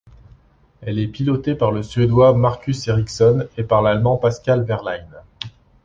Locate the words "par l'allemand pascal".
3.63-4.63